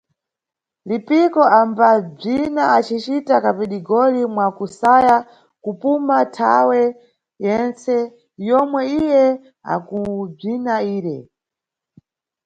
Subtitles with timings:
[0.89, 5.15] Lipiko ambabzina acicita kapidigoli mwakusaya
[5.63, 6.81] kupuma nthawe
[7.43, 7.95] yentse
[8.47, 9.23] yomwe iye
[9.73, 11.17] akubzina ire.